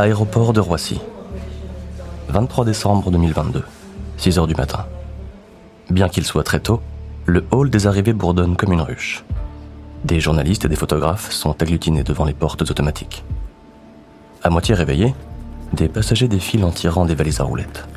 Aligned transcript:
Aéroport 0.00 0.52
de 0.52 0.60
Roissy. 0.60 1.00
23 2.28 2.64
décembre 2.64 3.10
2022, 3.10 3.64
6 4.16 4.38
heures 4.38 4.46
du 4.46 4.54
matin. 4.54 4.86
Bien 5.90 6.08
qu'il 6.08 6.22
soit 6.22 6.44
très 6.44 6.60
tôt, 6.60 6.80
le 7.26 7.44
hall 7.50 7.68
des 7.68 7.88
arrivées 7.88 8.12
bourdonne 8.12 8.54
comme 8.54 8.72
une 8.72 8.80
ruche. 8.80 9.24
Des 10.04 10.20
journalistes 10.20 10.64
et 10.64 10.68
des 10.68 10.76
photographes 10.76 11.32
sont 11.32 11.60
agglutinés 11.60 12.04
devant 12.04 12.26
les 12.26 12.32
portes 12.32 12.62
automatiques. 12.62 13.24
À 14.44 14.50
moitié 14.50 14.76
réveillés, 14.76 15.16
des 15.72 15.88
passagers 15.88 16.28
défilent 16.28 16.64
en 16.64 16.70
tirant 16.70 17.04
des 17.04 17.16
valises 17.16 17.40
à 17.40 17.42
roulettes. 17.42 17.88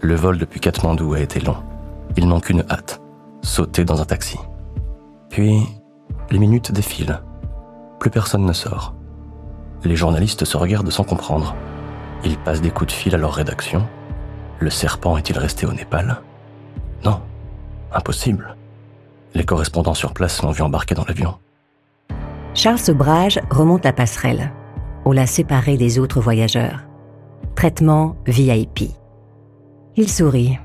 Le 0.00 0.14
vol 0.14 0.38
depuis 0.38 0.60
Katmandou 0.60 1.12
a 1.12 1.18
été 1.18 1.40
long. 1.40 1.56
Ils 2.16 2.28
n'ont 2.28 2.38
qu'une 2.38 2.62
hâte, 2.70 3.00
sauter 3.42 3.84
dans 3.84 4.00
un 4.00 4.04
taxi. 4.04 4.38
Puis, 5.28 5.58
les 6.30 6.38
minutes 6.38 6.70
défilent. 6.70 7.18
Plus 7.98 8.10
personne 8.10 8.46
ne 8.46 8.52
sort. 8.52 8.94
Les 9.84 9.96
journalistes 9.96 10.44
se 10.44 10.56
regardent 10.56 10.90
sans 10.90 11.04
comprendre. 11.04 11.54
Ils 12.24 12.36
passent 12.38 12.60
des 12.60 12.70
coups 12.70 12.92
de 12.92 12.98
fil 12.98 13.14
à 13.14 13.18
leur 13.18 13.32
rédaction. 13.32 13.86
Le 14.58 14.70
serpent 14.70 15.16
est-il 15.16 15.38
resté 15.38 15.66
au 15.66 15.72
Népal? 15.72 16.20
Non, 17.04 17.20
impossible. 17.92 18.56
Les 19.34 19.44
correspondants 19.44 19.94
sur 19.94 20.12
place 20.12 20.42
l'ont 20.42 20.50
vu 20.50 20.62
embarquer 20.62 20.94
dans 20.94 21.04
l'avion. 21.04 21.36
Charles 22.54 22.78
Sobrage 22.78 23.40
remonte 23.50 23.84
la 23.84 23.92
passerelle. 23.92 24.52
On 25.04 25.12
l'a 25.12 25.26
séparé 25.26 25.76
des 25.76 25.98
autres 25.98 26.20
voyageurs. 26.20 26.80
Traitement 27.54 28.16
VIP. 28.26 28.90
Il 29.96 30.08
sourit. 30.08 30.58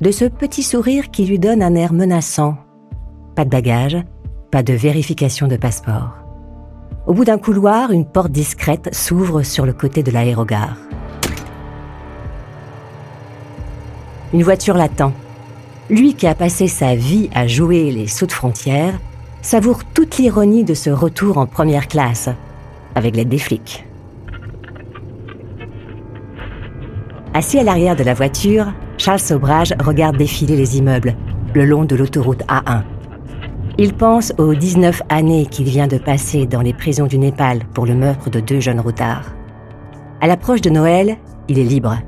De 0.00 0.10
ce 0.10 0.24
petit 0.24 0.62
sourire 0.62 1.10
qui 1.10 1.24
lui 1.24 1.38
donne 1.38 1.62
un 1.62 1.74
air 1.74 1.92
menaçant. 1.92 2.56
Pas 3.34 3.44
de 3.44 3.50
bagages, 3.50 3.98
pas 4.50 4.62
de 4.62 4.74
vérification 4.74 5.48
de 5.48 5.56
passeport. 5.56 6.21
Au 7.04 7.14
bout 7.14 7.24
d'un 7.24 7.38
couloir, 7.38 7.90
une 7.90 8.04
porte 8.04 8.30
discrète 8.30 8.94
s'ouvre 8.94 9.42
sur 9.42 9.66
le 9.66 9.72
côté 9.72 10.04
de 10.04 10.12
l'aérogare. 10.12 10.76
Une 14.32 14.44
voiture 14.44 14.76
l'attend. 14.76 15.12
Lui 15.90 16.14
qui 16.14 16.28
a 16.28 16.34
passé 16.34 16.68
sa 16.68 16.94
vie 16.94 17.28
à 17.34 17.48
jouer 17.48 17.90
les 17.90 18.06
sauts 18.06 18.26
de 18.26 18.32
frontières, 18.32 18.98
savoure 19.42 19.84
toute 19.84 20.18
l'ironie 20.18 20.62
de 20.62 20.74
ce 20.74 20.90
retour 20.90 21.38
en 21.38 21.46
première 21.46 21.88
classe, 21.88 22.28
avec 22.94 23.16
l'aide 23.16 23.28
des 23.28 23.38
flics. 23.38 23.84
Assis 27.34 27.58
à 27.58 27.64
l'arrière 27.64 27.96
de 27.96 28.04
la 28.04 28.14
voiture, 28.14 28.72
Charles 28.96 29.18
Sobrage 29.18 29.74
regarde 29.80 30.16
défiler 30.16 30.54
les 30.54 30.78
immeubles 30.78 31.16
le 31.54 31.64
long 31.64 31.84
de 31.84 31.96
l'autoroute 31.96 32.44
A1. 32.46 32.82
Il 33.78 33.94
pense 33.94 34.34
aux 34.36 34.54
19 34.54 35.02
années 35.08 35.46
qu'il 35.46 35.64
vient 35.64 35.86
de 35.86 35.96
passer 35.96 36.46
dans 36.46 36.60
les 36.60 36.74
prisons 36.74 37.06
du 37.06 37.18
Népal 37.18 37.60
pour 37.72 37.86
le 37.86 37.94
meurtre 37.94 38.28
de 38.28 38.38
deux 38.38 38.60
jeunes 38.60 38.80
routards. 38.80 39.34
À 40.20 40.26
l'approche 40.26 40.60
de 40.60 40.68
Noël, 40.68 41.16
il 41.48 41.58
est 41.58 41.64
libre. 41.64 41.98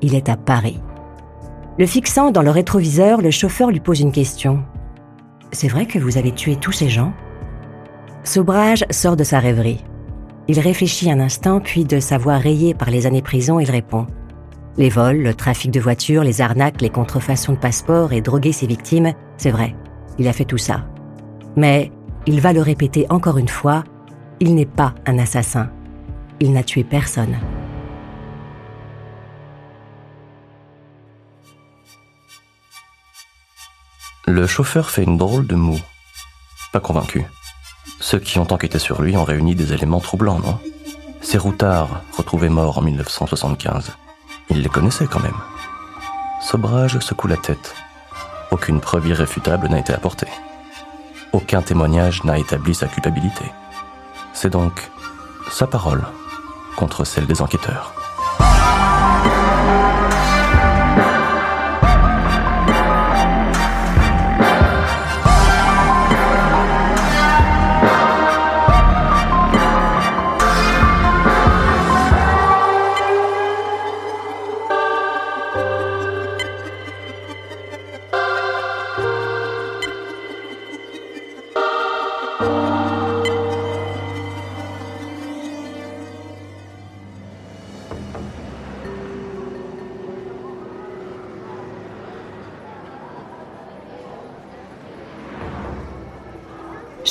Il 0.00 0.14
est 0.14 0.30
à 0.30 0.36
Paris. 0.36 0.80
Le 1.78 1.84
fixant 1.84 2.30
dans 2.30 2.42
le 2.42 2.50
rétroviseur, 2.50 3.20
le 3.20 3.30
chauffeur 3.30 3.70
lui 3.70 3.80
pose 3.80 4.00
une 4.00 4.12
question. 4.12 4.64
C'est 5.52 5.68
vrai 5.68 5.84
que 5.84 5.98
vous 5.98 6.16
avez 6.16 6.32
tué 6.32 6.56
tous 6.56 6.72
ces 6.72 6.88
gens? 6.88 7.12
Sobrage 8.24 8.86
sort 8.90 9.16
de 9.16 9.24
sa 9.24 9.40
rêverie. 9.40 9.84
Il 10.48 10.58
réfléchit 10.58 11.10
un 11.10 11.20
instant, 11.20 11.60
puis 11.60 11.84
de 11.84 12.00
sa 12.00 12.16
voix 12.16 12.38
rayée 12.38 12.72
par 12.72 12.90
les 12.90 13.06
années 13.06 13.22
prison, 13.22 13.60
il 13.60 13.70
répond. 13.70 14.06
Les 14.78 14.88
vols, 14.88 15.18
le 15.18 15.34
trafic 15.34 15.70
de 15.70 15.80
voitures, 15.80 16.24
les 16.24 16.40
arnaques, 16.40 16.80
les 16.80 16.90
contrefaçons 16.90 17.52
de 17.52 17.58
passeports 17.58 18.12
et 18.14 18.22
droguer 18.22 18.52
ses 18.52 18.66
victimes, 18.66 19.12
c'est 19.36 19.50
vrai, 19.50 19.74
il 20.18 20.26
a 20.26 20.32
fait 20.32 20.44
tout 20.44 20.58
ça. 20.58 20.86
Mais 21.56 21.90
il 22.26 22.40
va 22.40 22.52
le 22.52 22.62
répéter 22.62 23.06
encore 23.10 23.38
une 23.38 23.48
fois, 23.48 23.84
il 24.40 24.54
n'est 24.54 24.66
pas 24.66 24.94
un 25.06 25.18
assassin. 25.18 25.70
Il 26.40 26.52
n'a 26.52 26.62
tué 26.62 26.84
personne. 26.84 27.36
Le 34.26 34.46
chauffeur 34.46 34.90
fait 34.90 35.02
une 35.02 35.18
drôle 35.18 35.46
de 35.46 35.56
moue. 35.56 35.80
Pas 36.72 36.80
convaincu. 36.80 37.24
Ceux 37.98 38.18
qui 38.18 38.38
ont 38.38 38.50
enquêté 38.52 38.78
sur 38.78 39.02
lui 39.02 39.16
ont 39.16 39.24
réuni 39.24 39.54
des 39.54 39.72
éléments 39.72 40.00
troublants, 40.00 40.38
non? 40.38 40.58
Ces 41.20 41.36
routards, 41.36 42.02
retrouvés 42.16 42.48
morts 42.48 42.78
en 42.78 42.82
1975, 42.82 43.92
il 44.48 44.62
les 44.62 44.68
connaissait 44.68 45.06
quand 45.06 45.20
même. 45.20 45.36
Sobrage 46.40 46.98
secoue 47.00 47.28
la 47.28 47.36
tête. 47.36 47.74
Aucune 48.50 48.80
preuve 48.80 49.08
irréfutable 49.08 49.68
n'a 49.68 49.80
été 49.80 49.92
apportée. 49.92 50.28
Aucun 51.32 51.62
témoignage 51.62 52.24
n'a 52.24 52.38
établi 52.38 52.74
sa 52.74 52.88
culpabilité. 52.88 53.44
C'est 54.32 54.50
donc 54.50 54.90
sa 55.50 55.66
parole 55.66 56.04
contre 56.76 57.04
celle 57.04 57.26
des 57.26 57.40
enquêteurs. 57.40 57.94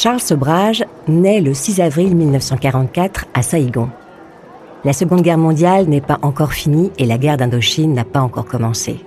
Charles 0.02 0.22
Sobrage 0.22 0.86
naît 1.10 1.42
le 1.42 1.54
6 1.54 1.82
avril 1.82 2.16
1944 2.16 3.26
à 3.34 3.42
Saïgon. 3.42 3.90
La 4.86 4.94
Seconde 4.94 5.24
Guerre 5.24 5.38
mondiale 5.38 5.90
n'est 5.90 6.00
pas 6.00 6.20
encore 6.22 6.54
finie 6.54 6.90
et 6.98 7.06
la 7.06 7.18
guerre 7.18 7.36
d'Indochine 7.36 7.92
n'a 7.92 8.06
pas 8.06 8.22
encore 8.22 8.46
commencé. 8.46 9.04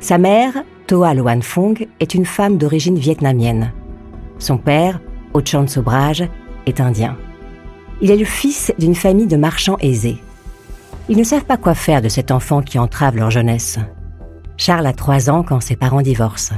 Sa 0.00 0.18
mère, 0.18 0.52
Toa 0.86 1.14
Loan 1.14 1.40
Fong, 1.40 1.88
est 1.98 2.12
une 2.12 2.26
femme 2.26 2.58
d'origine 2.58 2.98
vietnamienne. 2.98 3.72
Son 4.38 4.58
père, 4.58 5.00
Ochan 5.32 5.66
Sobrage, 5.66 6.28
est 6.66 6.82
indien. 6.82 7.16
Il 8.02 8.10
est 8.10 8.18
le 8.18 8.26
fils 8.26 8.70
d'une 8.78 8.94
famille 8.94 9.26
de 9.26 9.38
marchands 9.38 9.78
aisés. 9.80 10.18
Ils 11.08 11.16
ne 11.16 11.24
savent 11.24 11.46
pas 11.46 11.56
quoi 11.56 11.72
faire 11.72 12.02
de 12.02 12.10
cet 12.10 12.32
enfant 12.32 12.60
qui 12.60 12.78
entrave 12.78 13.16
leur 13.16 13.30
jeunesse. 13.30 13.78
Charles 14.58 14.88
a 14.88 14.92
trois 14.92 15.30
ans 15.30 15.42
quand 15.42 15.60
ses 15.60 15.76
parents 15.76 16.02
divorcent. 16.02 16.56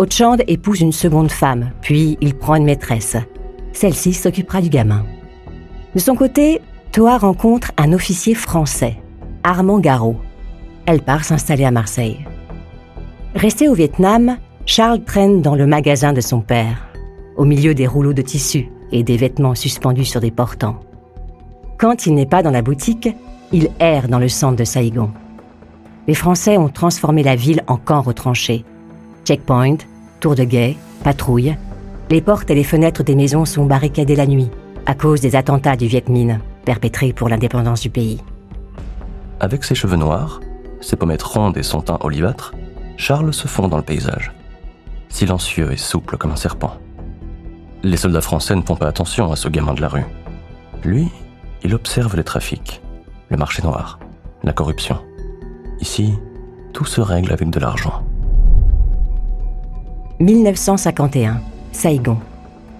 Ochand 0.00 0.38
épouse 0.46 0.80
une 0.80 0.92
seconde 0.92 1.30
femme, 1.30 1.72
puis 1.82 2.16
il 2.22 2.34
prend 2.34 2.54
une 2.54 2.64
maîtresse. 2.64 3.18
Celle-ci 3.74 4.14
s'occupera 4.14 4.62
du 4.62 4.70
gamin. 4.70 5.04
De 5.94 6.00
son 6.00 6.14
côté, 6.14 6.62
Toa 6.90 7.18
rencontre 7.18 7.72
un 7.76 7.92
officier 7.92 8.34
français, 8.34 8.96
Armand 9.42 9.78
Garot. 9.78 10.16
Elle 10.86 11.02
part 11.02 11.24
s'installer 11.24 11.66
à 11.66 11.70
Marseille. 11.70 12.24
Resté 13.34 13.68
au 13.68 13.74
Vietnam, 13.74 14.38
Charles 14.64 15.04
traîne 15.04 15.42
dans 15.42 15.54
le 15.54 15.66
magasin 15.66 16.14
de 16.14 16.22
son 16.22 16.40
père, 16.40 16.88
au 17.36 17.44
milieu 17.44 17.74
des 17.74 17.86
rouleaux 17.86 18.14
de 18.14 18.22
tissu 18.22 18.70
et 18.92 19.02
des 19.02 19.18
vêtements 19.18 19.54
suspendus 19.54 20.06
sur 20.06 20.22
des 20.22 20.30
portants. 20.30 20.80
Quand 21.76 22.06
il 22.06 22.14
n'est 22.14 22.24
pas 22.24 22.42
dans 22.42 22.50
la 22.50 22.62
boutique, 22.62 23.10
il 23.52 23.68
erre 23.80 24.08
dans 24.08 24.18
le 24.18 24.28
centre 24.28 24.56
de 24.56 24.64
Saïgon. 24.64 25.10
Les 26.08 26.14
Français 26.14 26.56
ont 26.56 26.70
transformé 26.70 27.22
la 27.22 27.36
ville 27.36 27.62
en 27.66 27.76
camp 27.76 28.00
retranché. 28.00 28.64
Checkpoint, 29.30 29.76
tour 30.18 30.34
de 30.34 30.42
guet, 30.42 30.76
patrouille. 31.04 31.56
Les 32.10 32.20
portes 32.20 32.50
et 32.50 32.54
les 32.56 32.64
fenêtres 32.64 33.04
des 33.04 33.14
maisons 33.14 33.44
sont 33.44 33.64
barricadées 33.64 34.16
la 34.16 34.26
nuit 34.26 34.50
à 34.86 34.94
cause 34.94 35.20
des 35.20 35.36
attentats 35.36 35.76
du 35.76 35.86
Viet 35.86 36.08
Minh 36.08 36.40
perpétrés 36.64 37.12
pour 37.12 37.28
l'indépendance 37.28 37.80
du 37.80 37.90
pays. 37.90 38.20
Avec 39.38 39.62
ses 39.62 39.76
cheveux 39.76 39.98
noirs, 39.98 40.40
ses 40.80 40.96
pommettes 40.96 41.22
rondes 41.22 41.56
et 41.56 41.62
son 41.62 41.80
teint 41.80 42.00
olivâtre, 42.00 42.56
Charles 42.96 43.32
se 43.32 43.46
fond 43.46 43.68
dans 43.68 43.76
le 43.76 43.84
paysage, 43.84 44.32
silencieux 45.08 45.70
et 45.70 45.76
souple 45.76 46.16
comme 46.16 46.32
un 46.32 46.36
serpent. 46.36 46.74
Les 47.84 47.98
soldats 47.98 48.22
français 48.22 48.56
ne 48.56 48.62
font 48.62 48.74
pas 48.74 48.88
attention 48.88 49.30
à 49.30 49.36
ce 49.36 49.46
gamin 49.46 49.74
de 49.74 49.80
la 49.80 49.88
rue. 49.90 50.06
Lui, 50.82 51.08
il 51.62 51.72
observe 51.76 52.16
les 52.16 52.24
trafics, 52.24 52.82
le 53.28 53.36
marché 53.36 53.62
noir, 53.62 54.00
la 54.42 54.52
corruption. 54.52 54.98
Ici, 55.78 56.14
tout 56.72 56.84
se 56.84 57.00
règle 57.00 57.32
avec 57.32 57.48
de 57.48 57.60
l'argent. 57.60 58.09
1951, 60.20 61.40
Saïgon. 61.72 62.18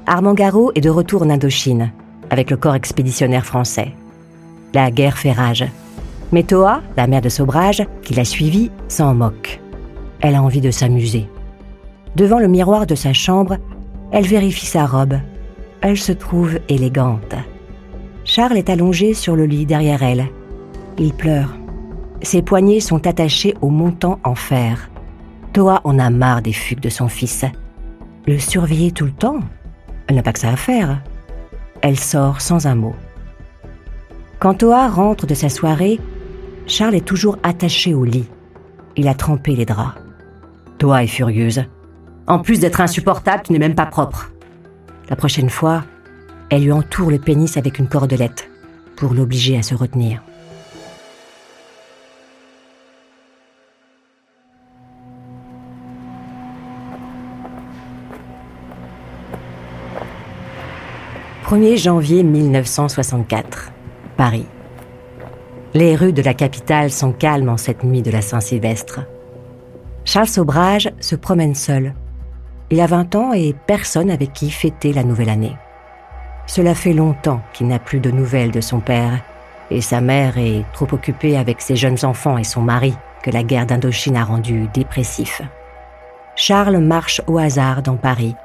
Armand 0.06 0.34
Garot 0.34 0.72
est 0.74 0.82
de 0.82 0.90
retour 0.90 1.22
en 1.22 1.30
Indochine, 1.30 1.90
avec 2.28 2.50
le 2.50 2.58
corps 2.58 2.74
expéditionnaire 2.74 3.46
français. 3.46 3.94
La 4.74 4.90
guerre 4.90 5.16
fait 5.16 5.32
rage. 5.32 5.64
Mais 6.32 6.42
Toa, 6.42 6.82
la 6.98 7.06
mère 7.06 7.22
de 7.22 7.30
Sobrage, 7.30 7.82
qui 8.02 8.12
l'a 8.12 8.26
suivi, 8.26 8.70
s'en 8.88 9.14
moque. 9.14 9.58
Elle 10.20 10.34
a 10.34 10.42
envie 10.42 10.60
de 10.60 10.70
s'amuser. 10.70 11.28
Devant 12.14 12.40
le 12.40 12.46
miroir 12.46 12.86
de 12.86 12.94
sa 12.94 13.14
chambre, 13.14 13.56
elle 14.12 14.26
vérifie 14.26 14.66
sa 14.66 14.84
robe. 14.84 15.18
Elle 15.80 15.96
se 15.96 16.12
trouve 16.12 16.58
élégante. 16.68 17.34
Charles 18.24 18.58
est 18.58 18.68
allongé 18.68 19.14
sur 19.14 19.34
le 19.34 19.46
lit 19.46 19.64
derrière 19.64 20.02
elle. 20.02 20.26
Il 20.98 21.14
pleure. 21.14 21.56
Ses 22.20 22.42
poignets 22.42 22.80
sont 22.80 23.06
attachés 23.06 23.54
au 23.62 23.70
montant 23.70 24.18
en 24.24 24.34
fer. 24.34 24.89
Toa 25.52 25.80
en 25.82 25.98
a 25.98 26.10
marre 26.10 26.42
des 26.42 26.52
fugues 26.52 26.80
de 26.80 26.88
son 26.88 27.08
fils. 27.08 27.44
Le 28.26 28.38
surveiller 28.38 28.92
tout 28.92 29.04
le 29.04 29.12
temps 29.12 29.40
Elle 30.06 30.16
n'a 30.16 30.22
pas 30.22 30.32
que 30.32 30.38
ça 30.38 30.50
à 30.50 30.56
faire. 30.56 31.02
Elle 31.82 31.98
sort 31.98 32.40
sans 32.40 32.66
un 32.66 32.76
mot. 32.76 32.94
Quand 34.38 34.54
Toa 34.54 34.88
rentre 34.88 35.26
de 35.26 35.34
sa 35.34 35.48
soirée, 35.48 35.98
Charles 36.66 36.94
est 36.94 37.04
toujours 37.04 37.36
attaché 37.42 37.94
au 37.94 38.04
lit. 38.04 38.28
Il 38.96 39.08
a 39.08 39.14
trempé 39.14 39.56
les 39.56 39.66
draps. 39.66 39.98
Toa 40.78 41.02
est 41.02 41.08
furieuse. 41.08 41.64
En 42.26 42.38
plus 42.38 42.60
d'être 42.60 42.80
insupportable, 42.80 43.42
tu 43.44 43.52
n'es 43.52 43.58
même 43.58 43.74
pas 43.74 43.86
propre. 43.86 44.30
La 45.08 45.16
prochaine 45.16 45.50
fois, 45.50 45.82
elle 46.48 46.62
lui 46.62 46.72
entoure 46.72 47.10
le 47.10 47.18
pénis 47.18 47.56
avec 47.56 47.78
une 47.78 47.88
cordelette 47.88 48.48
pour 48.96 49.14
l'obliger 49.14 49.58
à 49.58 49.62
se 49.62 49.74
retenir. 49.74 50.22
«1er 61.50 61.76
janvier 61.76 62.22
1964, 62.22 63.72
Paris. 64.16 64.46
Les 65.74 65.96
rues 65.96 66.12
de 66.12 66.22
la 66.22 66.32
capitale 66.32 66.92
sont 66.92 67.10
calmes 67.10 67.48
en 67.48 67.56
cette 67.56 67.82
nuit 67.82 68.02
de 68.02 68.12
la 68.12 68.22
Saint-Sylvestre. 68.22 69.00
Charles 70.04 70.28
Sobrage 70.28 70.92
se 71.00 71.16
promène 71.16 71.56
seul. 71.56 71.94
Il 72.70 72.80
a 72.80 72.86
20 72.86 73.16
ans 73.16 73.32
et 73.32 73.56
personne 73.66 74.12
avec 74.12 74.32
qui 74.32 74.48
fêter 74.48 74.92
la 74.92 75.02
nouvelle 75.02 75.28
année. 75.28 75.56
Cela 76.46 76.72
fait 76.76 76.92
longtemps 76.92 77.40
qu'il 77.52 77.66
n'a 77.66 77.80
plus 77.80 77.98
de 77.98 78.12
nouvelles 78.12 78.52
de 78.52 78.60
son 78.60 78.78
père, 78.78 79.20
et 79.72 79.80
sa 79.80 80.00
mère 80.00 80.38
est 80.38 80.64
trop 80.72 80.86
occupée 80.92 81.36
avec 81.36 81.62
ses 81.62 81.74
jeunes 81.74 82.04
enfants 82.04 82.38
et 82.38 82.44
son 82.44 82.62
mari 82.62 82.94
que 83.24 83.30
la 83.32 83.42
guerre 83.42 83.66
d'Indochine 83.66 84.16
a 84.16 84.22
rendu 84.22 84.68
dépressif. 84.72 85.42
Charles 86.36 86.78
marche 86.78 87.20
au 87.26 87.38
hasard 87.38 87.82
dans 87.82 87.96
Paris, 87.96 88.36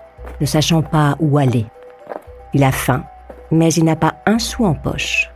ne 0.41 0.47
sachant 0.47 0.81
pas 0.81 1.15
où 1.19 1.37
aller. 1.37 1.67
Il 2.55 2.63
a 2.63 2.71
faim, 2.71 3.03
mais 3.51 3.73
il 3.73 3.83
n'a 3.83 3.97
pas 3.97 4.15
un 4.25 4.39
sou 4.39 4.63
en 4.63 4.75
poche. 4.75 5.29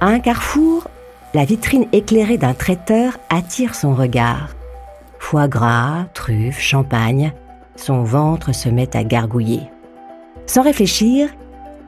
À 0.00 0.06
un 0.06 0.18
carrefour, 0.18 0.88
la 1.32 1.44
vitrine 1.44 1.86
éclairée 1.92 2.36
d'un 2.36 2.54
traiteur 2.54 3.16
attire 3.30 3.76
son 3.76 3.94
regard. 3.94 4.48
Foie 5.20 5.46
gras, 5.46 6.06
truffes, 6.12 6.58
champagne, 6.58 7.32
son 7.76 8.02
ventre 8.02 8.52
se 8.52 8.68
met 8.68 8.96
à 8.96 9.04
gargouiller. 9.04 9.70
Sans 10.46 10.62
réfléchir, 10.62 11.28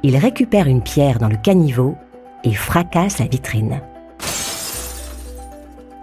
il 0.04 0.16
récupère 0.16 0.68
une 0.68 0.82
pierre 0.82 1.18
dans 1.18 1.28
le 1.28 1.36
caniveau 1.36 1.96
et 2.44 2.54
fracasse 2.54 3.18
la 3.18 3.26
vitrine. 3.26 3.80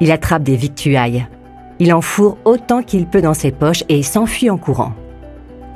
Il 0.01 0.11
attrape 0.11 0.43
des 0.43 0.57
victuailles. 0.57 1.25
Il 1.79 1.93
en 1.93 2.01
fourre 2.01 2.37
autant 2.43 2.83
qu'il 2.83 3.07
peut 3.07 3.21
dans 3.21 3.33
ses 3.33 3.51
poches 3.51 3.85
et 3.87 4.03
s'enfuit 4.03 4.49
en 4.49 4.57
courant. 4.57 4.91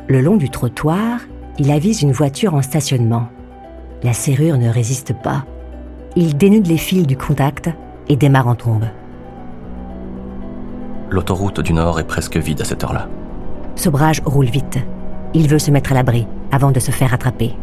Le 0.08 0.22
long 0.22 0.38
du 0.38 0.50
trottoir, 0.50 1.20
il 1.60 1.72
avise 1.72 2.02
une 2.02 2.12
voiture 2.12 2.54
en 2.54 2.62
stationnement. 2.62 3.28
La 4.04 4.14
serrure 4.14 4.58
ne 4.58 4.70
résiste 4.70 5.14
pas 5.14 5.44
il 6.18 6.36
dénude 6.36 6.66
les 6.66 6.78
fils 6.78 7.06
du 7.06 7.16
contact 7.16 7.70
et 8.10 8.16
démarre 8.16 8.48
en 8.48 8.56
trombe. 8.56 8.86
L'autoroute 11.12 11.60
du 11.60 11.74
Nord 11.74 12.00
est 12.00 12.08
presque 12.08 12.38
vide 12.38 12.62
à 12.62 12.66
cette 12.66 12.84
heure-là. 12.84 13.08
Sobrage 13.76 14.24
roule 14.26 14.48
vite. 14.48 14.80
Il 15.36 15.48
veut 15.48 15.60
se 15.60 15.70
mettre 15.70 15.92
à 15.92 15.94
l'abri 15.94 16.26
avant 16.52 16.72
de 16.72 16.80
se 16.80 16.90
faire 16.90 17.14
attraper. 17.14 17.54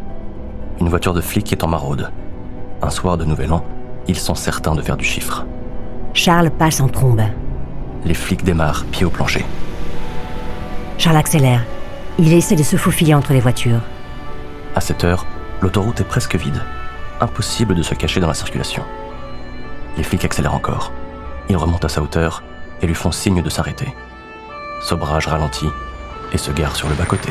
Une 0.80 0.88
voiture 0.88 1.14
de 1.14 1.20
flic 1.20 1.52
est 1.52 1.64
en 1.64 1.66
maraude. 1.66 2.12
Un 2.80 2.90
soir 2.90 3.18
de 3.18 3.24
Nouvel 3.24 3.52
An, 3.52 3.64
ils 4.06 4.18
sont 4.18 4.36
certains 4.36 4.76
de 4.76 4.82
faire 4.82 4.96
du 4.96 5.04
chiffre. 5.04 5.44
Charles 6.12 6.52
passe 6.52 6.80
en 6.80 6.86
trombe. 6.86 7.22
Les 8.04 8.14
flics 8.14 8.44
démarrent, 8.44 8.84
pied 8.92 9.04
au 9.04 9.10
plancher. 9.10 9.44
Charles 10.96 11.16
accélère. 11.16 11.64
Il 12.18 12.32
essaie 12.32 12.54
de 12.54 12.62
se 12.62 12.76
faufiler 12.76 13.12
entre 13.12 13.32
les 13.32 13.40
voitures. 13.40 13.80
À 14.76 14.80
cette 14.80 15.02
heure, 15.02 15.26
l'autoroute 15.60 16.00
est 16.00 16.04
presque 16.04 16.36
vide 16.36 16.62
impossible 17.20 17.74
de 17.74 17.82
se 17.82 17.94
cacher 17.94 18.20
dans 18.20 18.28
la 18.28 18.34
circulation. 18.34 18.82
Les 19.96 20.02
flics 20.02 20.24
accélèrent 20.24 20.54
encore. 20.54 20.92
Ils 21.48 21.56
remontent 21.56 21.86
à 21.86 21.88
sa 21.88 22.02
hauteur 22.02 22.42
et 22.82 22.86
lui 22.86 22.94
font 22.94 23.12
signe 23.12 23.42
de 23.42 23.50
s'arrêter. 23.50 23.88
Sobrage 24.82 25.26
ralentit 25.26 25.68
et 26.32 26.38
se 26.38 26.50
gare 26.50 26.76
sur 26.76 26.88
le 26.88 26.94
bas-côté. 26.94 27.30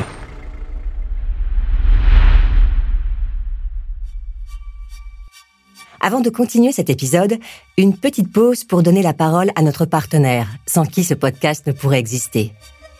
Avant 6.00 6.20
de 6.20 6.28
continuer 6.28 6.72
cet 6.72 6.90
épisode, 6.90 7.38
une 7.78 7.96
petite 7.96 8.30
pause 8.30 8.64
pour 8.64 8.82
donner 8.82 9.02
la 9.02 9.14
parole 9.14 9.50
à 9.56 9.62
notre 9.62 9.86
partenaire, 9.86 10.48
sans 10.66 10.84
qui 10.84 11.04
ce 11.04 11.14
podcast 11.14 11.66
ne 11.66 11.72
pourrait 11.72 11.98
exister. 11.98 12.52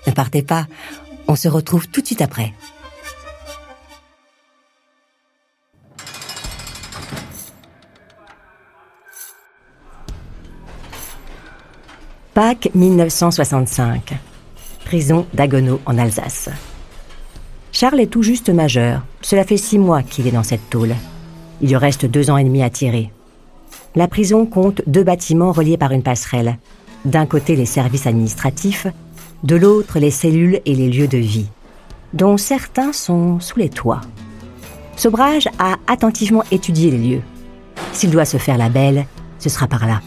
Ne 0.06 0.12
partez 0.12 0.42
pas, 0.42 0.66
on 1.28 1.36
se 1.36 1.48
retrouve 1.48 1.88
tout 1.88 2.00
de 2.00 2.06
suite 2.06 2.22
après. 2.22 2.52
Pâques 12.34 12.70
1965. 12.74 14.14
Prison 14.84 15.24
d'Agonau 15.32 15.80
en 15.86 15.96
Alsace. 15.98 16.50
Charles 17.70 18.00
est 18.00 18.08
tout 18.08 18.22
juste 18.22 18.50
majeur. 18.50 19.02
Cela 19.22 19.44
fait 19.44 19.56
six 19.56 19.78
mois 19.78 20.02
qu'il 20.02 20.26
est 20.26 20.32
dans 20.32 20.42
cette 20.42 20.68
tôle. 20.68 20.94
Il 21.60 21.68
lui 21.68 21.76
reste 21.76 22.06
deux 22.06 22.30
ans 22.30 22.36
et 22.36 22.44
demi 22.44 22.62
à 22.62 22.70
tirer. 22.70 23.12
La 23.94 24.08
prison 24.08 24.46
compte 24.46 24.82
deux 24.88 25.04
bâtiments 25.04 25.52
reliés 25.52 25.76
par 25.76 25.92
une 25.92 26.02
passerelle. 26.02 26.58
D'un 27.04 27.26
côté 27.26 27.54
les 27.54 27.66
services 27.66 28.08
administratifs, 28.08 28.88
de 29.42 29.56
l'autre 29.56 29.98
les 29.98 30.10
cellules 30.10 30.60
et 30.64 30.74
les 30.74 30.88
lieux 30.88 31.08
de 31.08 31.18
vie, 31.18 31.48
dont 32.12 32.36
certains 32.36 32.92
sont 32.92 33.40
sous 33.40 33.58
les 33.58 33.68
toits. 33.68 34.00
Sobrage 34.96 35.48
a 35.58 35.76
attentivement 35.86 36.44
étudié 36.50 36.90
les 36.90 36.98
lieux. 36.98 37.22
S'il 37.92 38.10
doit 38.10 38.24
se 38.24 38.36
faire 38.36 38.58
la 38.58 38.68
belle, 38.68 39.06
ce 39.38 39.48
sera 39.48 39.66
par 39.66 39.86
là. 39.86 40.00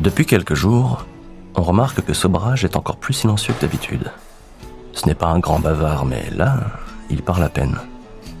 Depuis 0.00 0.26
quelques 0.26 0.54
jours, 0.54 1.06
on 1.54 1.62
remarque 1.62 2.00
que 2.00 2.14
Sobrage 2.14 2.64
est 2.64 2.76
encore 2.76 2.96
plus 2.96 3.14
silencieux 3.14 3.54
que 3.54 3.60
d'habitude. 3.60 4.10
Ce 4.94 5.06
n'est 5.06 5.14
pas 5.14 5.28
un 5.28 5.38
grand 5.38 5.58
bavard, 5.58 6.04
mais 6.04 6.24
là, 6.34 6.58
il 7.10 7.22
parle 7.22 7.42
à 7.44 7.48
peine, 7.48 7.78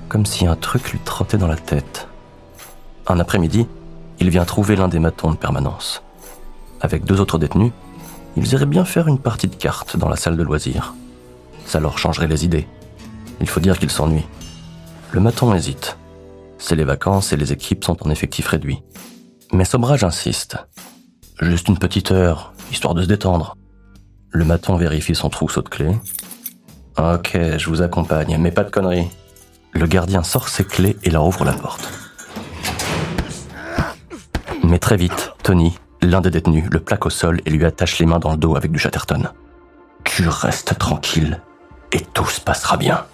comme 0.08 0.26
si 0.26 0.46
un 0.46 0.56
truc 0.56 0.90
lui 0.92 0.98
trottait 0.98 1.38
dans 1.38 1.46
la 1.46 1.56
tête. 1.56 2.08
Un 3.06 3.20
après-midi, 3.20 3.66
il 4.18 4.30
vient 4.30 4.44
trouver 4.44 4.76
l'un 4.76 4.88
des 4.88 4.98
matons 4.98 5.30
de 5.30 5.36
permanence. 5.36 6.02
Avec 6.80 7.04
deux 7.04 7.20
autres 7.20 7.38
détenus, 7.38 7.72
ils 8.36 8.52
iraient 8.52 8.66
bien 8.66 8.84
faire 8.84 9.08
une 9.08 9.18
partie 9.18 9.48
de 9.48 9.54
cartes 9.54 9.96
dans 9.96 10.08
la 10.08 10.16
salle 10.16 10.36
de 10.36 10.42
loisirs. 10.42 10.94
Ça 11.66 11.80
leur 11.80 11.98
changerait 11.98 12.28
les 12.28 12.44
idées. 12.44 12.66
Il 13.40 13.48
faut 13.48 13.60
dire 13.60 13.78
qu'il 13.78 13.90
s'ennuie. 13.90 14.26
Le 15.12 15.20
maton 15.20 15.54
hésite. 15.54 15.96
C'est 16.58 16.76
les 16.76 16.84
vacances 16.84 17.32
et 17.32 17.36
les 17.36 17.52
équipes 17.52 17.84
sont 17.84 17.96
en 18.06 18.10
effectif 18.10 18.48
réduit. 18.48 18.82
Mais 19.52 19.64
Sobrage 19.64 20.04
insiste. 20.04 20.56
Juste 21.40 21.68
une 21.68 21.78
petite 21.78 22.12
heure, 22.12 22.52
histoire 22.70 22.94
de 22.94 23.02
se 23.02 23.08
détendre. 23.08 23.56
Le 24.30 24.44
maton 24.44 24.76
vérifie 24.76 25.14
son 25.14 25.28
trousseau 25.28 25.60
de 25.60 25.68
clés. 25.68 25.96
Ok, 26.98 27.32
je 27.34 27.68
vous 27.68 27.82
accompagne, 27.82 28.38
mais 28.38 28.50
pas 28.50 28.64
de 28.64 28.70
conneries. 28.70 29.08
Le 29.72 29.86
gardien 29.86 30.22
sort 30.22 30.48
ses 30.48 30.64
clés 30.64 30.96
et 31.02 31.10
leur 31.10 31.26
ouvre 31.26 31.44
la 31.44 31.52
porte. 31.52 31.88
Mais 34.62 34.78
très 34.78 34.96
vite, 34.96 35.32
Tony, 35.42 35.74
l'un 36.02 36.20
des 36.20 36.30
détenus, 36.30 36.64
le 36.70 36.80
plaque 36.80 37.06
au 37.06 37.10
sol 37.10 37.40
et 37.46 37.50
lui 37.50 37.64
attache 37.64 37.98
les 37.98 38.06
mains 38.06 38.18
dans 38.18 38.32
le 38.32 38.36
dos 38.36 38.56
avec 38.56 38.70
du 38.70 38.78
chatterton. 38.78 39.28
Tu 40.04 40.28
restes 40.28 40.76
tranquille 40.78 41.40
et 41.92 42.00
tout 42.00 42.26
se 42.26 42.40
passera 42.40 42.76
bien. 42.76 43.04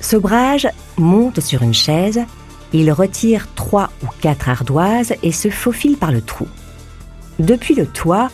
Sobrage 0.00 0.68
monte 0.96 1.40
sur 1.40 1.62
une 1.62 1.74
chaise, 1.74 2.20
il 2.72 2.92
retire 2.92 3.48
trois 3.54 3.90
ou 4.02 4.06
quatre 4.20 4.48
ardoises 4.48 5.14
et 5.22 5.32
se 5.32 5.50
faufile 5.50 5.96
par 5.96 6.12
le 6.12 6.20
trou. 6.20 6.46
Depuis 7.38 7.74
le 7.74 7.86
toit, 7.86 8.30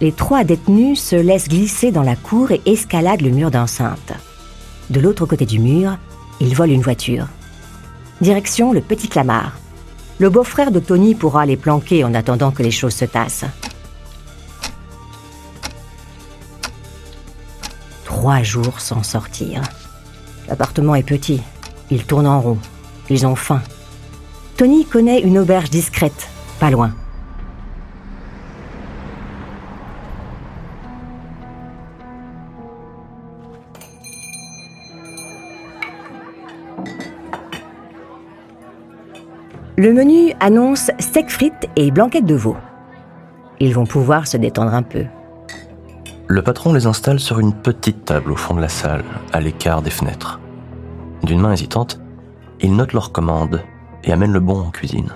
les 0.00 0.12
trois 0.12 0.44
détenus 0.44 1.00
se 1.00 1.16
laissent 1.16 1.48
glisser 1.48 1.90
dans 1.90 2.02
la 2.02 2.16
cour 2.16 2.50
et 2.50 2.60
escaladent 2.66 3.22
le 3.22 3.30
mur 3.30 3.50
d'enceinte. 3.50 4.12
De 4.90 5.00
l'autre 5.00 5.26
côté 5.26 5.46
du 5.46 5.58
mur, 5.58 5.96
ils 6.40 6.54
volent 6.54 6.72
une 6.72 6.82
voiture. 6.82 7.28
Direction 8.20 8.72
le 8.72 8.80
Petit 8.80 9.08
Clamart. 9.08 9.52
Le 10.18 10.30
beau-frère 10.30 10.70
de 10.70 10.80
Tony 10.80 11.14
pourra 11.14 11.44
les 11.44 11.58
planquer 11.58 12.02
en 12.04 12.14
attendant 12.14 12.50
que 12.50 12.62
les 12.62 12.70
choses 12.70 12.94
se 12.94 13.04
tassent. 13.04 13.44
Trois 18.04 18.42
jours 18.42 18.80
sans 18.80 19.02
sortir. 19.02 19.60
L'appartement 20.48 20.94
est 20.94 21.02
petit. 21.02 21.42
Ils 21.90 22.04
tournent 22.04 22.26
en 22.26 22.40
rond. 22.40 22.58
Ils 23.10 23.26
ont 23.26 23.36
faim. 23.36 23.62
Tony 24.56 24.86
connaît 24.86 25.20
une 25.20 25.38
auberge 25.38 25.68
discrète, 25.68 26.28
pas 26.58 26.70
loin. 26.70 26.94
Le 39.78 39.92
menu 39.92 40.32
annonce 40.40 40.90
steak 40.98 41.28
frites 41.28 41.68
et 41.76 41.90
blanquette 41.90 42.24
de 42.24 42.34
veau. 42.34 42.56
Ils 43.60 43.74
vont 43.74 43.84
pouvoir 43.84 44.26
se 44.26 44.38
détendre 44.38 44.72
un 44.72 44.82
peu. 44.82 45.04
Le 46.28 46.40
patron 46.40 46.72
les 46.72 46.86
installe 46.86 47.20
sur 47.20 47.40
une 47.40 47.52
petite 47.52 48.06
table 48.06 48.32
au 48.32 48.36
fond 48.36 48.54
de 48.54 48.62
la 48.62 48.70
salle, 48.70 49.04
à 49.34 49.40
l'écart 49.40 49.82
des 49.82 49.90
fenêtres. 49.90 50.40
D'une 51.24 51.40
main 51.40 51.52
hésitante, 51.52 52.00
il 52.60 52.74
note 52.74 52.94
leurs 52.94 53.12
commandes 53.12 53.62
et 54.02 54.12
amène 54.12 54.32
le 54.32 54.40
bon 54.40 54.58
en 54.58 54.70
cuisine. 54.70 55.12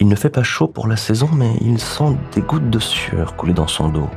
Il 0.00 0.08
ne 0.08 0.16
fait 0.16 0.30
pas 0.30 0.42
chaud 0.42 0.66
pour 0.66 0.88
la 0.88 0.96
saison, 0.96 1.28
mais 1.32 1.52
il 1.60 1.78
sent 1.78 2.16
des 2.32 2.40
gouttes 2.40 2.70
de 2.70 2.80
sueur 2.80 3.36
couler 3.36 3.52
dans 3.52 3.68
son 3.68 3.88
dos. 3.88 4.10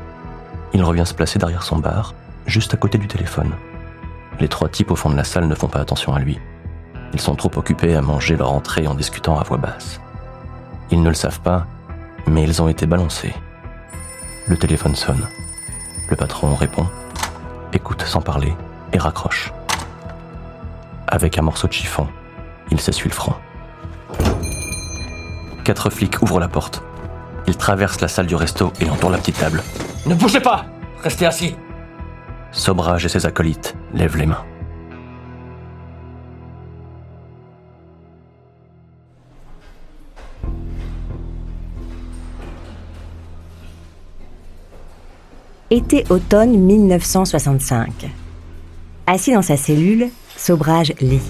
Il 0.73 0.81
revient 0.83 1.05
se 1.05 1.13
placer 1.13 1.37
derrière 1.37 1.61
son 1.61 1.77
bar, 1.77 2.15
juste 2.47 2.73
à 2.73 2.77
côté 2.77 2.97
du 2.97 3.07
téléphone. 3.07 3.51
Les 4.39 4.47
trois 4.47 4.67
types 4.67 4.89
au 4.89 4.95
fond 4.95 5.11
de 5.11 5.15
la 5.15 5.23
salle 5.23 5.47
ne 5.47 5.53
font 5.53 5.67
pas 5.67 5.79
attention 5.79 6.15
à 6.15 6.19
lui. 6.19 6.39
Ils 7.13 7.21
sont 7.21 7.35
trop 7.35 7.51
occupés 7.55 7.95
à 7.95 8.01
manger 8.01 8.35
leur 8.35 8.51
entrée 8.51 8.87
en 8.87 8.95
discutant 8.95 9.39
à 9.39 9.43
voix 9.43 9.57
basse. 9.57 9.99
Ils 10.91 11.01
ne 11.01 11.09
le 11.09 11.15
savent 11.15 11.41
pas, 11.41 11.65
mais 12.27 12.43
ils 12.43 12.61
ont 12.61 12.67
été 12.67 12.85
balancés. 12.85 13.33
Le 14.47 14.57
téléphone 14.57 14.95
sonne. 14.95 15.27
Le 16.09 16.15
patron 16.15 16.55
répond, 16.55 16.87
écoute 17.73 18.03
sans 18.03 18.21
parler 18.21 18.53
et 18.93 18.97
raccroche. 18.97 19.51
Avec 21.07 21.37
un 21.37 21.41
morceau 21.41 21.67
de 21.67 21.73
chiffon, 21.73 22.07
il 22.71 22.79
s'essuie 22.79 23.09
le 23.09 23.15
front. 23.15 23.35
Quatre 25.63 25.89
flics 25.89 26.21
ouvrent 26.21 26.39
la 26.39 26.47
porte. 26.47 26.81
Ils 27.45 27.57
traversent 27.57 28.01
la 28.01 28.07
salle 28.07 28.27
du 28.27 28.35
resto 28.35 28.71
et 28.79 28.89
entourent 28.89 29.09
la 29.09 29.17
petite 29.17 29.37
table. 29.37 29.63
Ne 30.05 30.15
bougez 30.15 30.39
pas 30.39 30.65
Restez 31.03 31.25
assis 31.25 31.55
Sobrage 32.51 33.05
et 33.05 33.09
ses 33.09 33.25
acolytes 33.25 33.75
lèvent 33.93 34.17
les 34.17 34.25
mains. 34.25 34.45
Été-automne 45.77 46.57
1965. 46.57 48.09
Assis 49.05 49.33
dans 49.33 49.43
sa 49.43 49.57
cellule, 49.57 50.07
Sobrage 50.35 50.91
lit, 51.01 51.21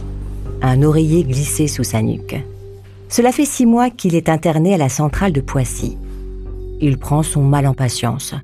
un 0.61 0.83
oreiller 0.83 1.25
glissé 1.25 1.67
sous 1.67 1.83
sa 1.83 2.01
nuque. 2.01 2.41
Cela 3.09 3.33
fait 3.33 3.43
six 3.43 3.65
mois 3.65 3.89
qu'il 3.89 4.15
est 4.15 4.29
interné 4.29 4.73
à 4.73 4.77
la 4.77 4.87
centrale 4.87 5.33
de 5.33 5.41
Poissy. 5.41 5.97
Il 6.79 6.97
prend 6.97 7.23
son 7.23 7.43
mal 7.43 7.67
en 7.67 7.73
patience. 7.73 8.35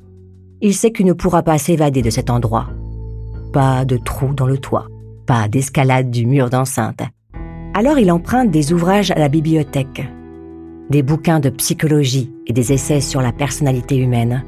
Il 0.60 0.74
sait 0.74 0.91
qu'il 0.91 1.05
ne 1.05 1.13
pourra 1.13 1.41
pas 1.41 1.57
s'évader 1.57 2.01
de 2.01 2.10
cet 2.10 2.29
endroit. 2.29 2.67
Pas 3.53 3.86
de 3.86 3.95
trou 3.95 4.33
dans 4.33 4.48
le 4.48 4.57
toit, 4.57 4.88
pas 5.25 5.48
d'escalade 5.48 6.12
du 6.12 6.25
mur 6.25 6.50
d'enceinte. 6.50 7.03
Alors 7.74 7.98
il 7.98 8.12
emprunte 8.12 8.51
des 8.51 8.74
ouvrages 8.74 9.12
à 9.12 9.19
la 9.19 9.29
bibliothèque, 9.29 10.05
des 10.89 11.01
bouquins 11.01 11.39
de 11.39 11.50
psychologie 11.50 12.29
et 12.45 12.51
des 12.51 12.74
essais 12.74 13.00
sur 13.00 13.22
la 13.22 13.31
personnalité 13.31 13.95
humaine 13.95 14.43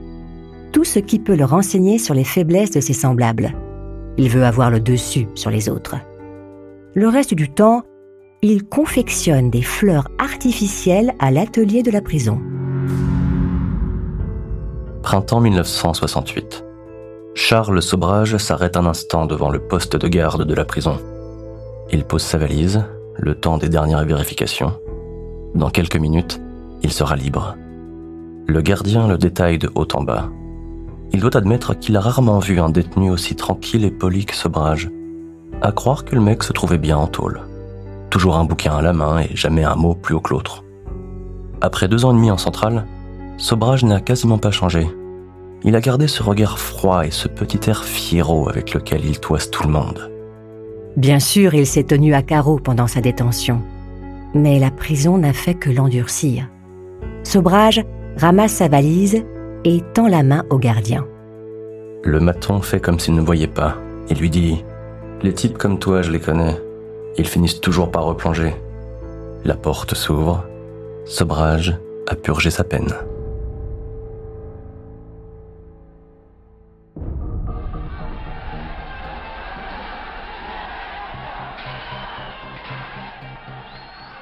tout 0.76 0.84
ce 0.84 1.00
qui 1.00 1.20
peut 1.20 1.38
le 1.38 1.46
renseigner 1.46 1.98
sur 1.98 2.14
les 2.14 2.26
faiblesses 2.26 2.72
de 2.72 2.82
ses 2.82 2.92
semblables. 2.92 3.54
Il 4.18 4.28
veut 4.28 4.44
avoir 4.44 4.70
le 4.70 4.82
dessus 4.82 5.26
sur 5.34 5.50
les 5.50 5.70
autres. 5.70 5.96
Le 6.96 7.08
reste 7.08 7.34
du 7.34 7.50
temps, 7.50 7.84
il 8.42 8.66
confectionne 8.66 9.50
des 9.50 9.62
fleurs 9.62 10.10
artificielles 10.20 11.14
à 11.20 11.32
l'atelier 11.32 11.82
de 11.82 11.92
la 11.92 12.02
prison. 12.02 12.42
Printemps 15.02 15.40
1968. 15.40 16.66
Charles 17.36 17.82
Sobrage 17.82 18.36
s'arrête 18.36 18.76
un 18.76 18.86
instant 18.86 19.26
devant 19.26 19.52
le 19.52 19.60
poste 19.60 19.96
de 19.96 20.10
garde 20.10 20.44
de 20.44 20.54
la 20.54 20.66
prison. 20.66 21.00
Il 21.90 22.04
pose 22.04 22.22
sa 22.22 22.38
valise, 22.38 22.84
le 23.18 23.34
temps 23.34 23.58
des 23.58 23.70
dernières 23.70 24.04
vérifications. 24.04 24.74
Dans 25.54 25.70
quelques 25.70 25.96
minutes, 25.96 26.42
il 26.84 26.92
sera 26.92 27.16
libre. 27.16 27.56
Le 28.46 28.60
gardien 28.60 29.08
le 29.08 29.18
détaille 29.18 29.58
de 29.58 29.72
haut 29.74 29.88
en 29.94 30.04
bas 30.04 30.30
il 31.14 31.22
doit 31.22 31.38
admettre 31.38 31.74
qu'il 31.74 31.98
a 31.98 32.02
rarement 32.02 32.40
vu 32.40 32.60
un 32.60 32.70
détenu 32.70 33.10
aussi 33.10 33.36
tranquille 33.36 33.86
et 33.86 33.92
poli 33.92 34.26
que 34.26 34.36
Sobrage. 34.36 34.90
À 35.62 35.72
croire 35.72 36.06
que 36.06 36.16
le 36.16 36.22
mec 36.22 36.44
se 36.44 36.54
trouvait 36.54 36.78
bien 36.78 36.98
en 36.98 37.08
tôle. 37.08 37.42
Toujours 38.10 38.38
un 38.38 38.46
bouquin 38.46 38.74
à 38.74 38.82
la 38.82 38.94
main 38.94 39.20
et 39.20 39.36
jamais 39.36 39.64
un 39.64 39.76
mot 39.76 39.96
plus 39.96 40.16
haut 40.16 40.22
que 40.22 40.34
l'autre. 40.34 40.64
Après 41.62 41.88
deux 41.88 42.06
ans 42.06 42.12
et 42.12 42.16
demi 42.16 42.32
en 42.32 42.38
centrale, 42.38 42.86
Sobrage 43.38 43.84
n'a 43.84 44.02
quasiment 44.02 44.38
pas 44.38 44.52
changé. 44.52 44.88
Il 45.64 45.76
a 45.76 45.82
gardé 45.82 46.08
ce 46.08 46.22
regard 46.22 46.60
froid 46.60 47.06
et 47.06 47.12
ce 47.12 47.28
petit 47.28 47.70
air 47.70 47.84
fiero 47.84 48.50
avec 48.50 48.74
lequel 48.74 49.04
il 49.06 49.20
toise 49.20 49.50
tout 49.50 49.64
le 49.64 49.74
monde. 49.74 50.12
Bien 50.96 51.20
sûr, 51.20 51.54
il 51.54 51.66
s'est 51.66 51.84
tenu 51.84 52.14
à 52.14 52.22
carreau 52.22 52.60
pendant 52.60 52.88
sa 52.88 53.02
détention. 53.02 53.62
Mais 54.34 54.60
la 54.60 54.72
prison 54.72 55.18
n'a 55.18 55.34
fait 55.34 55.56
que 55.56 55.70
l'endurcir. 55.70 56.48
Sobrage 57.24 57.84
ramasse 58.18 58.54
sa 58.54 58.68
valise 58.68 59.24
et 59.66 59.82
tend 59.94 60.08
la 60.08 60.24
main 60.24 60.46
au 60.50 60.58
gardien. 60.58 61.06
Le 62.04 62.20
maton 62.20 62.62
fait 62.62 62.80
comme 62.80 63.00
s'il 63.00 63.16
ne 63.16 63.22
voyait 63.22 63.48
pas. 63.48 63.76
Il 64.10 64.20
lui 64.20 64.30
dit 64.30 64.64
Les 65.24 65.34
types 65.34 65.58
comme 65.58 65.80
toi, 65.80 66.04
je 66.04 66.12
les 66.12 66.20
connais. 66.20 66.56
Ils 67.18 67.28
finissent 67.28 67.60
toujours 67.60 67.92
par 67.92 68.06
replonger. 68.06 68.54
La 69.44 69.56
porte 69.56 69.96
s'ouvre. 69.96 70.46
Sobrage 71.06 71.78
a 72.08 72.16
purgé 72.16 72.52
sa 72.52 72.64
peine. 72.64 72.94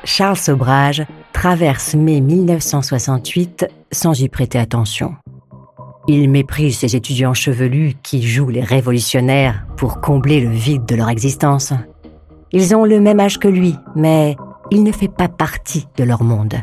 Charles 0.05 0.37
Sobrage 0.37 1.05
traverse 1.31 1.95
mai 1.95 2.21
1968 2.21 3.67
sans 3.91 4.19
y 4.21 4.29
prêter 4.29 4.59
attention. 4.59 5.15
Il 6.07 6.29
méprise 6.29 6.79
ces 6.79 6.95
étudiants 6.95 7.33
chevelus 7.33 7.93
qui 8.03 8.23
jouent 8.23 8.49
les 8.49 8.63
révolutionnaires 8.63 9.65
pour 9.77 10.01
combler 10.01 10.41
le 10.41 10.49
vide 10.49 10.85
de 10.85 10.95
leur 10.95 11.09
existence. 11.09 11.73
Ils 12.51 12.75
ont 12.75 12.83
le 12.83 12.99
même 12.99 13.19
âge 13.19 13.39
que 13.39 13.47
lui, 13.47 13.75
mais 13.95 14.35
il 14.69 14.83
ne 14.83 14.91
fait 14.91 15.07
pas 15.07 15.29
partie 15.29 15.87
de 15.97 16.03
leur 16.03 16.23
monde. 16.23 16.55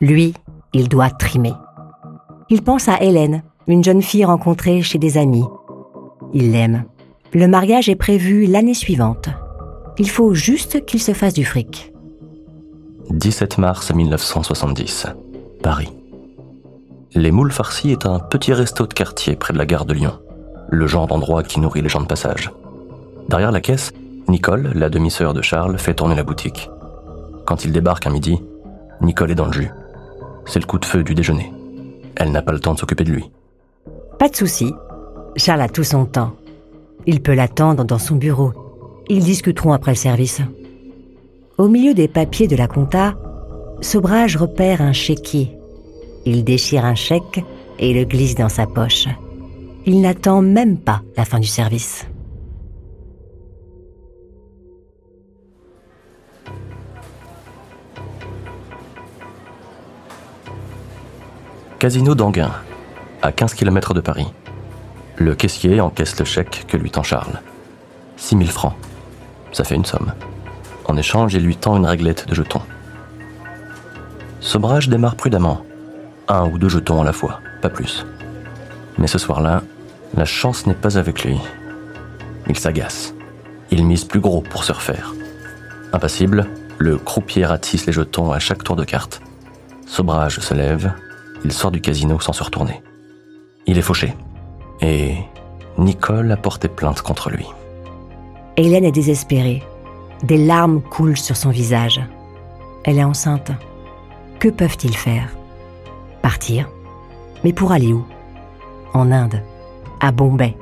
Lui, 0.00 0.32
il 0.72 0.88
doit 0.88 1.10
trimer. 1.10 1.52
Il 2.48 2.62
pense 2.62 2.88
à 2.88 3.00
Hélène, 3.02 3.42
une 3.68 3.84
jeune 3.84 4.02
fille 4.02 4.24
rencontrée 4.24 4.82
chez 4.82 4.98
des 4.98 5.18
amis. 5.18 5.44
Il 6.32 6.52
l'aime. 6.52 6.84
Le 7.34 7.46
mariage 7.46 7.88
est 7.88 7.96
prévu 7.96 8.46
l'année 8.46 8.74
suivante. 8.74 9.28
Il 9.98 10.08
faut 10.08 10.34
juste 10.34 10.84
qu'il 10.86 11.00
se 11.00 11.12
fasse 11.12 11.34
du 11.34 11.44
fric. 11.44 11.92
17 13.10 13.58
mars 13.58 13.92
1970, 13.94 15.06
Paris. 15.62 15.92
Les 17.14 17.30
Moules 17.30 17.52
Farcis 17.52 17.90
est 17.90 18.06
un 18.06 18.18
petit 18.18 18.54
resto 18.54 18.86
de 18.86 18.94
quartier 18.94 19.36
près 19.36 19.52
de 19.52 19.58
la 19.58 19.66
gare 19.66 19.84
de 19.84 19.92
Lyon, 19.92 20.18
le 20.70 20.86
genre 20.86 21.06
d'endroit 21.06 21.42
qui 21.42 21.60
nourrit 21.60 21.82
les 21.82 21.90
gens 21.90 22.00
de 22.00 22.06
passage. 22.06 22.50
Derrière 23.28 23.52
la 23.52 23.60
caisse, 23.60 23.92
Nicole, 24.28 24.72
la 24.74 24.88
demi-sœur 24.88 25.34
de 25.34 25.42
Charles, 25.42 25.76
fait 25.76 25.92
tourner 25.92 26.14
la 26.14 26.22
boutique. 26.22 26.70
Quand 27.44 27.66
il 27.66 27.72
débarque 27.72 28.06
à 28.06 28.10
midi, 28.10 28.40
Nicole 29.02 29.30
est 29.30 29.34
dans 29.34 29.44
le 29.44 29.52
jus. 29.52 29.70
C'est 30.46 30.58
le 30.58 30.64
coup 30.64 30.78
de 30.78 30.86
feu 30.86 31.04
du 31.04 31.14
déjeuner. 31.14 31.52
Elle 32.16 32.32
n'a 32.32 32.40
pas 32.40 32.52
le 32.52 32.60
temps 32.60 32.72
de 32.72 32.78
s'occuper 32.78 33.04
de 33.04 33.12
lui. 33.12 33.30
Pas 34.18 34.30
de 34.30 34.36
souci. 34.36 34.72
Charles 35.36 35.60
a 35.60 35.68
tout 35.68 35.84
son 35.84 36.06
temps. 36.06 36.32
Il 37.04 37.20
peut 37.20 37.34
l'attendre 37.34 37.84
dans 37.84 37.98
son 37.98 38.16
bureau. 38.16 38.54
Ils 39.10 39.24
discuteront 39.24 39.74
après 39.74 39.92
le 39.92 39.96
service. 39.96 40.40
Au 41.58 41.68
milieu 41.68 41.92
des 41.92 42.08
papiers 42.08 42.48
de 42.48 42.56
la 42.56 42.68
compta, 42.68 43.16
Sobrage 43.82 44.38
repère 44.38 44.80
un 44.80 44.94
chéquier 44.94 45.58
il 46.24 46.44
déchire 46.44 46.84
un 46.84 46.94
chèque 46.94 47.44
et 47.78 47.92
le 47.94 48.04
glisse 48.04 48.34
dans 48.34 48.48
sa 48.48 48.66
poche. 48.66 49.08
Il 49.86 50.00
n'attend 50.00 50.42
même 50.42 50.78
pas 50.78 51.02
la 51.16 51.24
fin 51.24 51.40
du 51.40 51.46
service. 51.46 52.06
Casino 61.78 62.14
d'Anguin, 62.14 62.52
à 63.22 63.32
15 63.32 63.54
km 63.54 63.92
de 63.92 64.00
Paris. 64.00 64.28
Le 65.16 65.34
caissier 65.34 65.80
encaisse 65.80 66.16
le 66.16 66.24
chèque 66.24 66.64
que 66.68 66.76
lui 66.76 66.92
tend 66.92 67.02
Charles. 67.02 67.40
6 68.16 68.38
000 68.38 68.50
francs. 68.50 68.74
Ça 69.52 69.64
fait 69.64 69.74
une 69.74 69.84
somme. 69.84 70.12
En 70.84 70.96
échange, 70.96 71.34
il 71.34 71.42
lui 71.42 71.56
tend 71.56 71.76
une 71.76 71.86
réglette 71.86 72.28
de 72.28 72.34
jetons. 72.36 72.62
Sobrage 74.38 74.88
démarre 74.88 75.16
prudemment 75.16 75.62
un 76.32 76.48
ou 76.48 76.58
deux 76.58 76.68
jetons 76.68 77.00
à 77.00 77.04
la 77.04 77.12
fois, 77.12 77.40
pas 77.60 77.68
plus. 77.68 78.06
Mais 78.98 79.06
ce 79.06 79.18
soir-là, 79.18 79.62
la 80.16 80.24
chance 80.24 80.66
n'est 80.66 80.74
pas 80.74 80.98
avec 80.98 81.24
lui. 81.24 81.38
Il 82.48 82.58
s'agace. 82.58 83.14
Il 83.70 83.86
mise 83.86 84.04
plus 84.04 84.20
gros 84.20 84.42
pour 84.42 84.64
se 84.64 84.72
refaire. 84.72 85.14
Impassible, 85.92 86.46
le 86.78 86.96
croupier 86.98 87.44
ratisse 87.44 87.86
les 87.86 87.92
jetons 87.92 88.32
à 88.32 88.38
chaque 88.38 88.64
tour 88.64 88.76
de 88.76 88.84
carte. 88.84 89.22
Sobrage 89.86 90.40
se 90.40 90.54
lève, 90.54 90.92
il 91.44 91.52
sort 91.52 91.70
du 91.70 91.80
casino 91.80 92.18
sans 92.20 92.32
se 92.32 92.42
retourner. 92.42 92.82
Il 93.66 93.78
est 93.78 93.82
fauché. 93.82 94.14
Et 94.80 95.14
Nicole 95.78 96.32
a 96.32 96.36
porté 96.36 96.68
plainte 96.68 97.02
contre 97.02 97.30
lui. 97.30 97.46
Hélène 98.56 98.84
est 98.84 98.92
désespérée. 98.92 99.62
Des 100.22 100.38
larmes 100.38 100.82
coulent 100.82 101.16
sur 101.16 101.36
son 101.36 101.50
visage. 101.50 102.00
elle 102.84 102.98
est 102.98 103.04
enceinte. 103.04 103.52
Que 104.38 104.48
peuvent-ils 104.48 104.96
faire? 104.96 105.28
Partir 106.22 106.70
Mais 107.44 107.52
pour 107.52 107.72
aller 107.72 107.92
où? 107.92 108.04
En 108.94 109.10
Inde, 109.10 109.42
à 110.00 110.12
Bombay. 110.12 110.56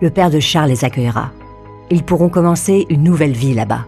Le 0.00 0.10
père 0.10 0.30
de 0.30 0.40
Charles 0.40 0.70
les 0.70 0.84
accueillera. 0.84 1.30
Ils 1.90 2.04
pourront 2.04 2.28
commencer 2.28 2.86
une 2.88 3.02
nouvelle 3.02 3.32
vie 3.32 3.54
là-bas. 3.54 3.86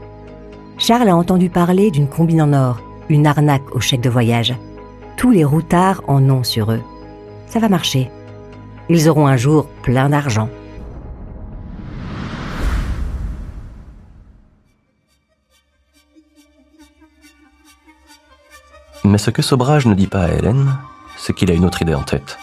Charles 0.76 1.09
a 1.09 1.16
entendu 1.16 1.50
parler 1.50 1.90
d'une 1.90 2.09
combine 2.09 2.42
en 2.42 2.52
or, 2.52 2.80
une 3.09 3.26
arnaque 3.26 3.75
au 3.75 3.80
chèque 3.80 4.00
de 4.00 4.11
voyage. 4.11 4.54
Tous 5.16 5.30
les 5.30 5.44
routards 5.44 6.02
en 6.09 6.28
ont 6.28 6.42
sur 6.42 6.73
eux. 6.73 6.83
Ça 7.47 7.61
va 7.61 7.68
marcher. 7.68 8.11
Ils 8.88 9.09
auront 9.09 9.26
un 9.26 9.37
jour 9.37 9.66
plein 9.83 10.09
d'argent. 10.09 10.49
Mais 19.04 19.18
ce 19.18 19.30
que 19.30 19.42
Sobrage 19.42 19.87
ne 19.87 19.94
dit 19.94 20.06
pas 20.06 20.25
à 20.25 20.28
Hélène, 20.28 20.76
c'est 21.25 21.33
qu'il 21.33 21.50
a 21.50 21.54
une 21.54 21.64
autre 21.64 21.81
idée 21.81 21.95
en 21.95 22.02
tête. 22.02 22.38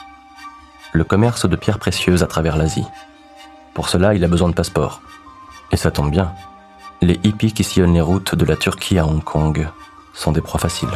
Le 0.91 1.03
commerce 1.03 1.47
de 1.47 1.55
pierres 1.55 1.77
précieuses 1.77 2.23
à 2.23 2.27
travers 2.27 2.57
l'Asie. 2.57 2.87
Pour 3.75 3.89
cela, 3.89 4.15
il 4.15 4.23
a 4.23 4.27
besoin 4.27 4.49
de 4.49 4.55
passeport. 4.55 5.03
Et 5.71 5.77
ça 5.77 5.91
tombe 5.91 6.09
bien. 6.09 6.33
Les 6.99 7.19
hippies 7.23 7.53
qui 7.53 7.63
sillonnent 7.63 7.93
les 7.93 8.01
routes 8.01 8.33
de 8.33 8.43
la 8.43 8.55
Turquie 8.55 8.97
à 8.97 9.05
Hong 9.05 9.23
Kong 9.23 9.69
sont 10.15 10.31
des 10.31 10.41
proies 10.41 10.59
faciles. 10.59 10.89